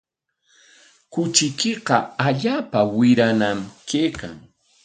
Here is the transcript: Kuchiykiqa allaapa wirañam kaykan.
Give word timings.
Kuchiykiqa 1.13 1.97
allaapa 2.27 2.79
wirañam 2.97 3.59
kaykan. 3.89 4.35